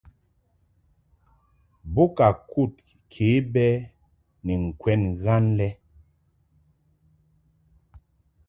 Bo 1.93 2.03
ka 2.17 2.27
kud 2.51 2.73
ke 3.11 3.27
bɛ 3.53 3.67
ni 4.45 4.53
ŋkwɛn 4.67 5.01
ghan 5.23 5.45
lɛ. 5.57 5.67